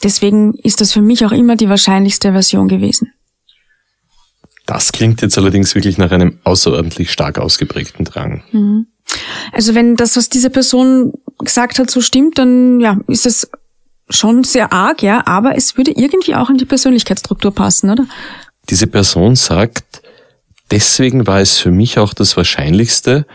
[0.02, 3.12] Deswegen ist das für mich auch immer die wahrscheinlichste Version gewesen.
[4.66, 8.42] Das klingt jetzt allerdings wirklich nach einem außerordentlich stark ausgeprägten Drang.
[8.52, 8.86] Mhm.
[9.52, 13.48] Also wenn das, was diese Person gesagt hat, so stimmt, dann ja, ist es
[14.10, 18.06] schon sehr arg, ja, aber es würde irgendwie auch in die Persönlichkeitsstruktur passen, oder?
[18.68, 20.02] Diese Person sagt,
[20.70, 23.26] deswegen war es für mich auch das Wahrscheinlichste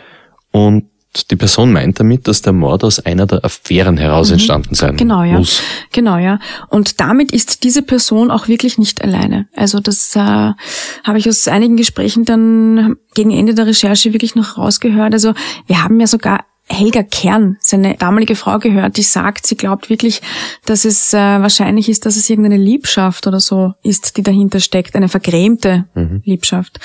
[0.51, 0.90] und
[1.29, 4.35] die Person meint damit, dass der Mord aus einer der Affären heraus mhm.
[4.35, 5.37] entstanden sein genau, ja.
[5.37, 5.61] muss.
[5.91, 6.39] Genau, ja.
[6.69, 9.47] Und damit ist diese Person auch wirklich nicht alleine.
[9.55, 14.57] Also das äh, habe ich aus einigen Gesprächen dann gegen Ende der Recherche wirklich noch
[14.57, 15.13] rausgehört.
[15.13, 15.33] Also
[15.67, 20.21] wir haben ja sogar Helga Kern, seine damalige Frau gehört, die sagt, sie glaubt wirklich,
[20.65, 24.95] dass es äh, wahrscheinlich ist, dass es irgendeine Liebschaft oder so ist, die dahinter steckt,
[24.95, 26.21] eine vergrämte mhm.
[26.23, 26.79] Liebschaft.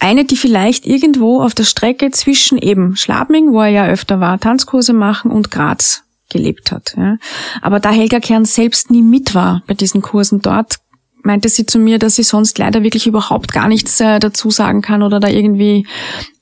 [0.00, 4.38] Eine, die vielleicht irgendwo auf der Strecke zwischen eben Schlabming, wo er ja öfter war,
[4.38, 6.94] Tanzkurse machen und Graz gelebt hat.
[6.96, 7.16] Ja.
[7.62, 10.76] Aber da Helga Kern selbst nie mit war bei diesen Kursen dort,
[11.22, 14.82] meinte sie zu mir, dass sie sonst leider wirklich überhaupt gar nichts äh, dazu sagen
[14.82, 15.86] kann oder da irgendwie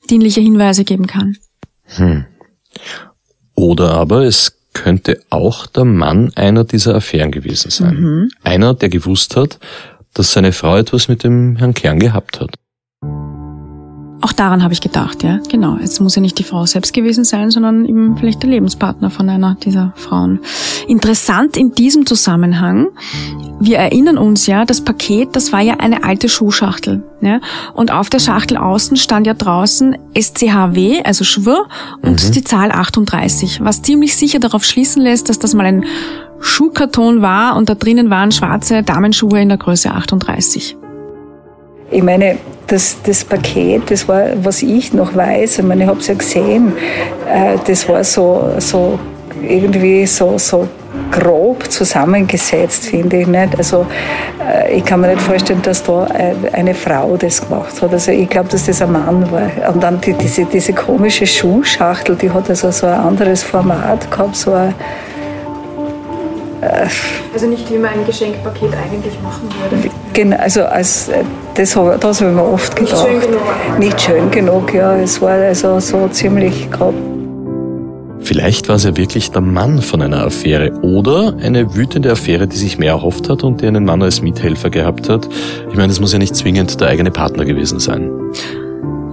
[0.09, 1.37] dienliche Hinweise geben kann.
[1.95, 2.25] Hm.
[3.55, 7.95] Oder aber es könnte auch der Mann einer dieser Affären gewesen sein.
[7.99, 8.29] Mhm.
[8.43, 9.59] Einer, der gewusst hat,
[10.13, 12.53] dass seine Frau etwas mit dem Herrn Kern gehabt hat.
[14.27, 15.77] Auch daran habe ich gedacht, ja, genau.
[15.81, 19.29] Es muss ja nicht die Frau selbst gewesen sein, sondern eben vielleicht der Lebenspartner von
[19.29, 20.41] einer dieser Frauen.
[20.85, 22.87] Interessant in diesem Zusammenhang,
[23.61, 27.03] wir erinnern uns ja, das Paket, das war ja eine alte Schuhschachtel.
[27.21, 27.39] Ja?
[27.73, 31.69] Und auf der Schachtel außen stand ja draußen SCHW, also Schwur,
[32.01, 32.31] und mhm.
[32.33, 35.85] die Zahl 38, was ziemlich sicher darauf schließen lässt, dass das mal ein
[36.41, 40.75] Schuhkarton war und da drinnen waren schwarze Damenschuhe in der Größe 38.
[41.89, 45.99] Ich meine, das, das Paket, das war, was ich noch weiß, ich meine, ich habe
[45.99, 46.73] es ja gesehen,
[47.31, 48.99] äh, das war so, so
[49.41, 50.67] irgendwie so, so
[51.11, 53.57] grob zusammengesetzt, finde ich nicht.
[53.57, 53.85] Also
[54.45, 56.07] äh, ich kann mir nicht vorstellen, dass da
[56.53, 57.93] eine Frau das gemacht hat.
[57.93, 59.73] Also ich glaube, dass das ein Mann war.
[59.73, 64.35] Und dann die, diese, diese komische Schuhschachtel, die hat also so ein anderes Format gehabt,
[64.35, 64.73] so ein
[67.33, 69.89] also nicht, wie man ein Geschenkpaket eigentlich machen würde.
[70.13, 71.09] Genau, also als,
[71.53, 72.93] das, das habe ich mir oft gedacht.
[72.93, 73.79] Nicht schön genug.
[73.79, 74.95] Nicht schön genug, ja.
[74.97, 76.95] Es war also so ziemlich grob.
[78.27, 82.57] Vielleicht war es ja wirklich der Mann von einer Affäre oder eine wütende Affäre, die
[82.57, 85.29] sich mehr erhofft hat und die einen Mann als Mithelfer gehabt hat.
[85.69, 88.11] Ich meine, es muss ja nicht zwingend der eigene Partner gewesen sein.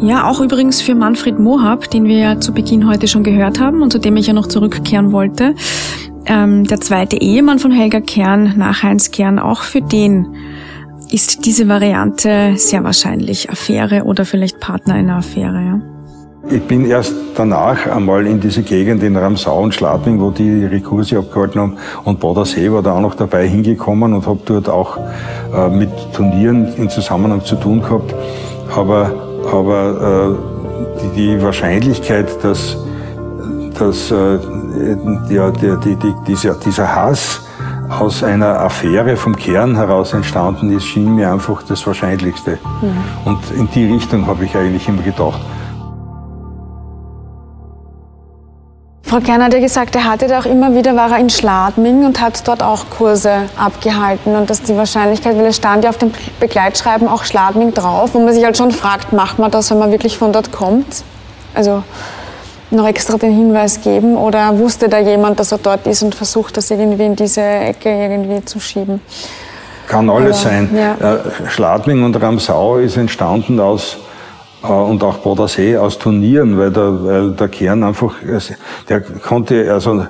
[0.01, 3.83] Ja, auch übrigens für Manfred Mohab, den wir ja zu Beginn heute schon gehört haben
[3.83, 5.55] und zu dem ich ja noch zurückkehren wollte.
[6.27, 10.35] Ähm, der zweite Ehemann von Helga Kern, nach Heinz Kern, auch für den
[11.11, 15.61] ist diese Variante sehr wahrscheinlich Affäre oder vielleicht Partner einer Affäre.
[15.61, 15.81] Ja.
[16.51, 20.81] Ich bin erst danach einmal in diese Gegend in Ramsau und Schladming, wo die ihre
[20.81, 24.99] Kurse abgehalten haben, und Badersee war da auch noch dabei hingekommen und habe dort auch
[25.57, 28.15] äh, mit Turnieren in Zusammenhang zu tun gehabt.
[28.77, 29.11] Aber,
[29.51, 32.77] aber äh, die, die, Wahrscheinlichkeit, dass,
[33.79, 34.39] dass äh,
[35.29, 37.43] der, die, die, dieser, dieser Hass
[37.89, 42.59] aus einer Affäre vom Kern heraus entstanden ist, schien mir einfach das Wahrscheinlichste.
[42.81, 42.97] Mhm.
[43.25, 45.41] Und in die Richtung habe ich eigentlich immer gedacht.
[49.03, 52.05] Frau Kern hat ja gesagt, er hatte da auch immer wieder, war er in Schladming
[52.05, 54.35] und hat dort auch Kurse abgehalten.
[54.35, 56.11] Und dass die Wahrscheinlichkeit, weil es stand ja auf dem
[56.41, 59.93] Begleitschreiben auch Schladming drauf, wo man sich halt schon fragt, macht man das, wenn man
[59.93, 61.05] wirklich von dort kommt?
[61.55, 61.85] Also
[62.71, 66.57] noch extra den Hinweis geben oder wusste da jemand, dass er dort ist und versucht,
[66.57, 69.01] das irgendwie in diese Ecke irgendwie zu schieben?
[69.87, 70.71] Kann alles Aber, sein.
[70.75, 71.15] Ja.
[71.15, 73.99] Äh, Schladming und Ramsau ist entstanden aus
[74.65, 78.15] äh, und auch Bodensee aus Turnieren, weil der, weil der Kern einfach,
[78.89, 80.07] der konnte also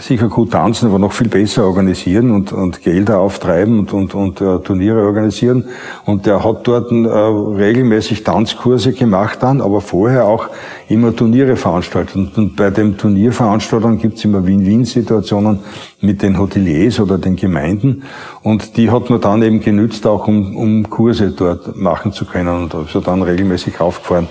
[0.00, 4.40] sicher gut tanzen, aber noch viel besser organisieren und, und Gelder auftreiben und, und, und
[4.40, 5.66] uh, Turniere organisieren.
[6.06, 10.48] Und der hat dort uh, regelmäßig Tanzkurse gemacht dann, aber vorher auch
[10.90, 12.16] immer Turniere veranstaltet.
[12.36, 15.60] Und, bei den Turnierveranstaltungen gibt's immer Win-Win-Situationen
[16.00, 18.02] mit den Hoteliers oder den Gemeinden.
[18.42, 22.64] Und die hat man dann eben genützt, auch um, um Kurse dort machen zu können
[22.64, 24.26] und also dann regelmäßig aufgefahren.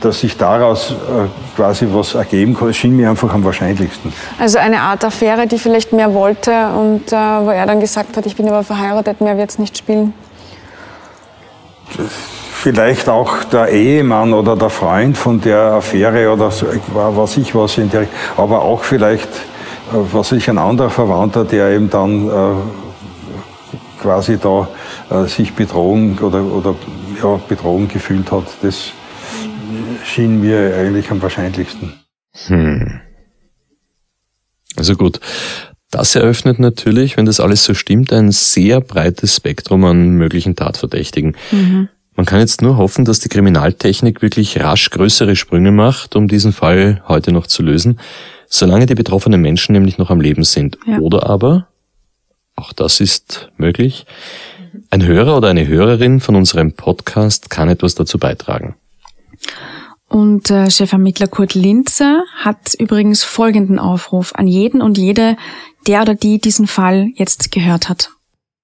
[0.00, 0.94] Dass sich daraus äh,
[1.54, 4.12] quasi was ergeben kann, schien mir einfach am wahrscheinlichsten.
[4.40, 8.26] Also eine Art Affäre, die vielleicht mehr wollte und äh, wo er dann gesagt hat,
[8.26, 10.12] ich bin aber verheiratet, mehr wird es nicht spielen.
[12.62, 17.76] Vielleicht auch der Ehemann oder der Freund von der Affäre oder so, was ich was
[17.76, 19.26] in der, aber auch vielleicht
[19.92, 22.54] äh, was ich ein anderer Verwandter, der eben dann äh,
[24.00, 24.68] quasi da
[25.10, 26.76] äh, sich betrogen oder, oder
[27.20, 28.92] ja, betrogen gefühlt hat, das
[30.04, 31.94] schien mir eigentlich am wahrscheinlichsten.
[32.46, 33.00] Hm.
[34.76, 35.18] Also gut.
[35.90, 41.36] Das eröffnet natürlich, wenn das alles so stimmt, ein sehr breites Spektrum an möglichen Tatverdächtigen.
[41.50, 41.88] Mhm.
[42.14, 46.52] Man kann jetzt nur hoffen, dass die Kriminaltechnik wirklich rasch größere Sprünge macht, um diesen
[46.52, 47.98] Fall heute noch zu lösen,
[48.48, 50.78] solange die betroffenen Menschen nämlich noch am Leben sind.
[50.86, 50.98] Ja.
[50.98, 51.68] Oder aber,
[52.54, 54.04] auch das ist möglich,
[54.90, 58.74] ein Hörer oder eine Hörerin von unserem Podcast kann etwas dazu beitragen.
[60.08, 65.38] Und äh, Chefermittler Kurt Linzer hat übrigens folgenden Aufruf an jeden und jede,
[65.86, 68.10] der oder die diesen Fall jetzt gehört hat.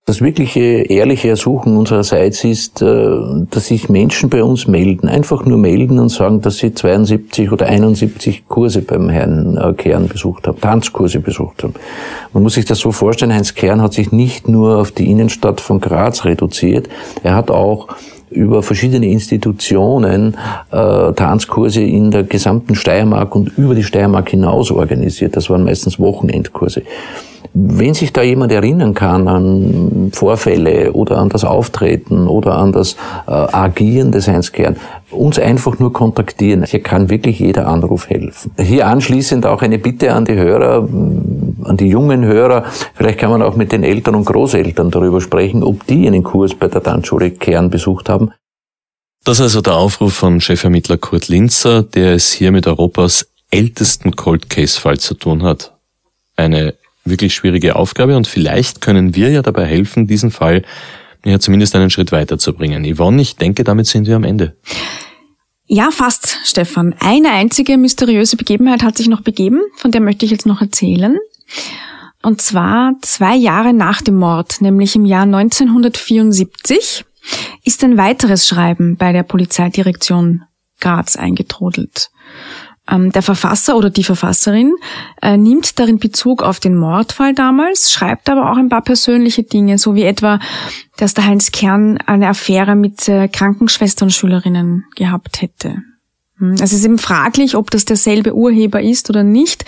[0.08, 3.10] Das wirkliche ehrliche Ersuchen unsererseits ist, äh,
[3.50, 7.66] dass sich Menschen bei uns melden, einfach nur melden und sagen, dass sie 72 oder
[7.66, 11.74] 71 Kurse beim Herrn äh, Kern besucht haben, Tanzkurse besucht haben.
[12.32, 15.60] Man muss sich das so vorstellen, Heinz Kern hat sich nicht nur auf die Innenstadt
[15.60, 16.88] von Graz reduziert,
[17.22, 17.88] er hat auch
[18.30, 20.38] über verschiedene Institutionen
[20.70, 25.36] äh, Tanzkurse in der gesamten Steiermark und über die Steiermark hinaus organisiert.
[25.36, 26.82] Das waren meistens Wochenendkurse.
[27.54, 32.94] Wenn sich da jemand erinnern kann an Vorfälle oder an das Auftreten oder an das
[33.26, 34.76] äh, Agieren des Heinz-Kern,
[35.10, 36.64] uns einfach nur kontaktieren.
[36.64, 38.52] Hier kann wirklich jeder Anruf helfen.
[38.58, 40.88] Hier anschließend auch eine Bitte an die Hörer,
[41.64, 42.64] an die jungen Hörer.
[42.94, 46.54] Vielleicht kann man auch mit den Eltern und Großeltern darüber sprechen, ob die einen Kurs
[46.54, 48.32] bei der Tanzschule Kern besucht haben.
[49.24, 54.16] Das ist also der Aufruf von Chefermittler Kurt Linzer, der es hier mit Europas ältesten
[54.16, 55.74] Cold Case Fall zu tun hat.
[56.36, 56.74] Eine
[57.10, 60.62] wirklich schwierige Aufgabe und vielleicht können wir ja dabei helfen, diesen Fall
[61.24, 62.84] ja zumindest einen Schritt weiterzubringen.
[62.84, 64.56] Yvonne, ich denke, damit sind wir am Ende.
[65.66, 66.94] Ja, fast, Stefan.
[66.98, 71.18] Eine einzige mysteriöse Begebenheit hat sich noch begeben, von der möchte ich jetzt noch erzählen.
[72.22, 77.04] Und zwar zwei Jahre nach dem Mord, nämlich im Jahr 1974,
[77.64, 80.42] ist ein weiteres Schreiben bei der Polizeidirektion
[80.80, 82.10] Graz eingetrudelt.
[82.88, 84.74] Ähm, der Verfasser oder die Verfasserin
[85.20, 89.78] äh, nimmt darin Bezug auf den Mordfall damals, schreibt aber auch ein paar persönliche Dinge,
[89.78, 90.38] so wie etwa,
[90.96, 95.82] dass der Heinz Kern eine Affäre mit äh, Krankenschwestern-Schülerinnen gehabt hätte.
[96.38, 99.64] Hm, es ist eben fraglich, ob das derselbe Urheber ist oder nicht.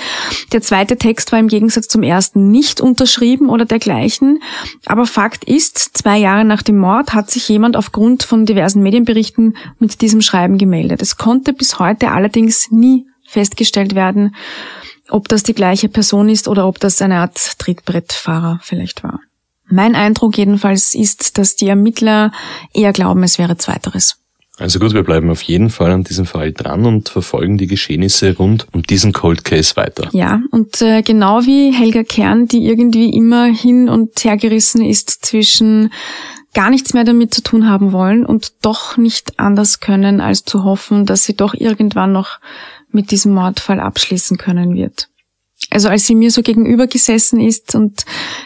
[0.53, 4.41] Der zweite Text war im Gegensatz zum ersten nicht unterschrieben oder dergleichen.
[4.87, 9.57] Aber Fakt ist, zwei Jahre nach dem Mord hat sich jemand aufgrund von diversen Medienberichten
[9.79, 11.03] mit diesem Schreiben gemeldet.
[11.03, 14.35] Es konnte bis heute allerdings nie festgestellt werden,
[15.09, 19.21] ob das die gleiche Person ist oder ob das eine Art Trittbrettfahrer vielleicht war.
[19.69, 22.33] Mein Eindruck jedenfalls ist, dass die Ermittler
[22.75, 24.17] eher glauben, es wäre zweiteres.
[24.59, 28.37] Also gut, wir bleiben auf jeden Fall an diesem Fall dran und verfolgen die Geschehnisse
[28.37, 30.11] rund um diesen Cold Case weiter.
[30.13, 35.25] Ja, und äh, genau wie Helga Kern, die irgendwie immer hin und her gerissen ist
[35.25, 35.91] zwischen
[36.53, 40.65] gar nichts mehr damit zu tun haben wollen und doch nicht anders können, als zu
[40.65, 42.39] hoffen, dass sie doch irgendwann noch
[42.93, 45.09] mit diesem Mordfall abschließen können wird.
[45.71, 48.05] Also als sie mir so gegenüber gesessen ist und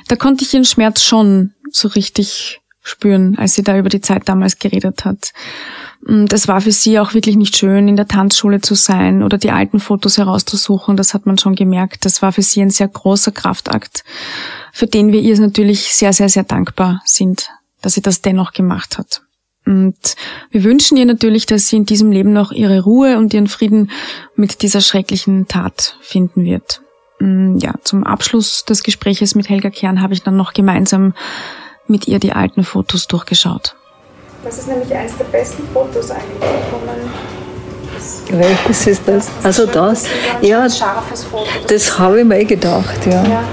[0.09, 4.29] da konnte ich ihren Schmerz schon so richtig spüren, als sie da über die Zeit
[4.29, 5.33] damals geredet hat.
[6.07, 9.51] Das war für sie auch wirklich nicht schön, in der Tanzschule zu sein oder die
[9.51, 10.97] alten Fotos herauszusuchen.
[10.97, 12.05] Das hat man schon gemerkt.
[12.05, 14.05] Das war für sie ein sehr großer Kraftakt,
[14.71, 17.49] für den wir ihr natürlich sehr, sehr, sehr dankbar sind,
[17.81, 19.24] dass sie das dennoch gemacht hat.
[19.67, 19.97] Und
[20.51, 23.91] wir wünschen ihr natürlich, dass sie in diesem Leben noch ihre Ruhe und ihren Frieden
[24.37, 26.83] mit dieser schrecklichen Tat finden wird.
[27.19, 31.15] Mm, ja, zum Abschluss des Gespräches mit Helga Kern habe ich dann noch gemeinsam
[31.87, 33.75] mit ihr die alten Fotos durchgeschaut.
[34.45, 36.41] Das ist nämlich eines der besten Fotos eigentlich,
[36.71, 36.97] wo man
[38.31, 39.31] welches ist das?
[39.43, 40.07] Das also das?
[40.43, 40.67] Ja,
[41.69, 43.23] das habe ich mir gedacht, ja.
[43.25, 43.45] ja.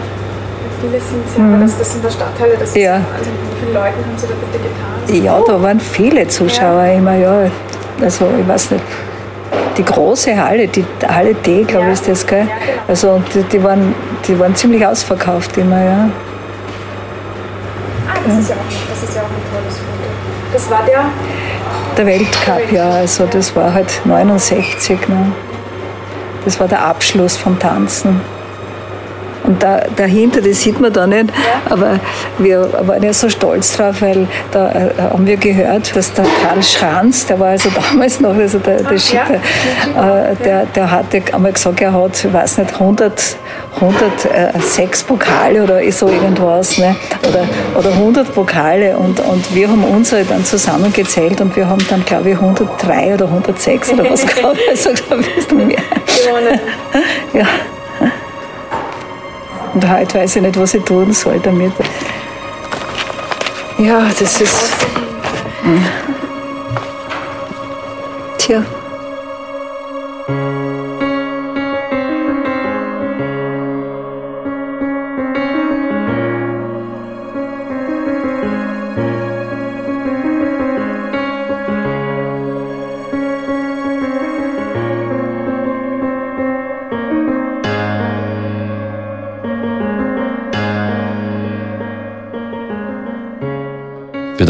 [0.81, 1.61] Viele sind ja, mhm.
[1.61, 2.97] das, das sind der Stadtteile, das ja.
[2.97, 5.00] ist, also wie viele Leute haben sie da bitte getan?
[5.11, 6.93] Ja, da waren viele Zuschauer ja.
[6.93, 7.49] immer, ja.
[8.01, 8.83] Also ich weiß nicht.
[9.77, 12.41] Die große Halle, die Halle D, glaube ich, ist das, gell?
[12.41, 12.51] Genau.
[12.87, 13.93] Also die, die, waren,
[14.27, 16.09] die waren ziemlich ausverkauft immer, ja.
[18.07, 20.01] Ah, das ist ja auch, das ist ja auch ein tolles Foto.
[20.53, 21.05] Das war der?
[21.97, 22.89] Der Weltcup, ja.
[22.89, 25.07] Also das war halt 69.
[25.07, 25.31] Ne?
[26.43, 28.21] Das war der Abschluss vom Tanzen.
[29.43, 31.71] Und da, dahinter, das sieht man da nicht, ja.
[31.71, 31.99] aber
[32.37, 36.61] wir waren ja so stolz drauf, weil da äh, haben wir gehört, dass der Karl
[36.61, 40.31] Schranz, der war also damals noch, also der, der, Ach, ja.
[40.31, 43.35] äh, der, der hatte einmal gesagt, er hat, ich weiß nicht, 100,
[43.75, 46.95] 106 Pokale oder so irgendwas, ne?
[47.27, 52.05] oder, oder 100 Pokale und, und wir haben unsere dann zusammengezählt und wir haben dann,
[52.05, 55.77] glaube ich, 103 oder 106 oder was gehabt, also da bist du mehr.
[56.05, 56.59] Gewonnen.
[57.33, 57.45] ja.
[59.73, 61.71] Und heute weiß ich nicht, was ich tun soll damit.
[63.77, 64.71] Ja, das ist.
[68.37, 68.63] Tja.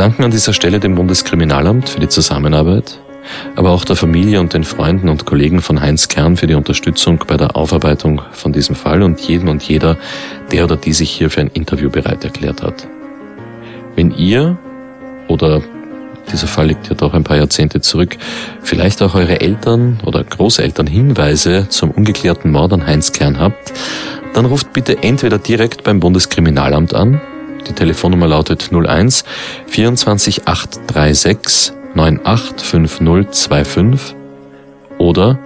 [0.02, 3.00] Danken an dieser Stelle dem Bundeskriminalamt für die Zusammenarbeit,
[3.56, 7.24] aber auch der Familie und den Freunden und Kollegen von Heinz Kern für die Unterstützung
[7.28, 9.98] bei der Aufarbeitung von diesem Fall und jedem und jeder,
[10.52, 12.88] der oder die sich hier für ein Interview bereit erklärt hat.
[13.96, 14.58] Wenn ihr
[15.28, 15.62] oder
[16.32, 18.18] dieser Fall liegt ja doch ein paar Jahrzehnte zurück,
[18.64, 23.72] vielleicht auch eure Eltern oder Großeltern Hinweise zum ungeklärten Mord an Heinz Kern habt,
[24.34, 27.22] dann ruft bitte entweder direkt beim Bundeskriminalamt an
[27.68, 29.24] die Telefonnummer lautet 01
[29.68, 34.16] 24 836 985025
[34.98, 35.40] oder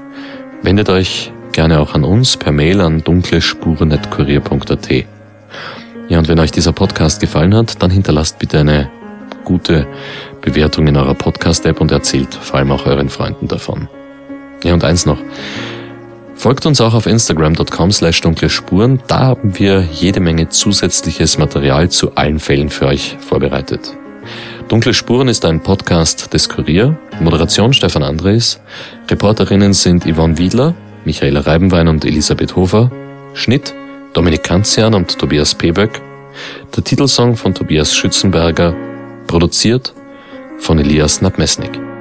[0.62, 5.06] wendet euch gerne auch an uns per Mail an dunklespuren.kurier.at.
[6.08, 8.90] Ja, und wenn euch dieser Podcast gefallen hat, dann hinterlasst bitte eine
[9.44, 9.88] gute
[10.42, 13.88] Bewertung in eurer Podcast-App und erzählt vor allem auch euren Freunden davon.
[14.64, 15.18] Ja, und eins noch.
[16.36, 19.02] Folgt uns auch auf instagram.com slash dunkle Spuren.
[19.08, 23.96] Da haben wir jede Menge zusätzliches Material zu allen Fällen für euch vorbereitet.
[24.68, 26.98] Dunkle Spuren ist ein Podcast des Kurier.
[27.20, 28.60] Moderation Stefan Andres.
[29.10, 30.76] Reporterinnen sind Yvonne Wiedler,
[31.06, 32.92] Michaela Reibenwein und Elisabeth Hofer.
[33.34, 33.74] Schnitt
[34.14, 36.02] Dominik Kanzian und Tobias Peböck.
[36.76, 38.76] Der Titelsong von Tobias Schützenberger.
[39.28, 39.94] Produziert
[40.58, 41.95] von Elias Nabmesnik.